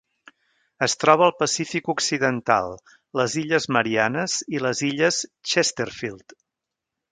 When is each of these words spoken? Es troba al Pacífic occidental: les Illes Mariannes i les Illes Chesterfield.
Es 0.85 0.95
troba 1.01 1.25
al 1.25 1.33
Pacífic 1.41 1.91
occidental: 1.95 2.73
les 3.21 3.37
Illes 3.43 3.69
Mariannes 3.79 4.41
i 4.57 4.65
les 4.67 4.85
Illes 4.91 5.23
Chesterfield. 5.53 6.39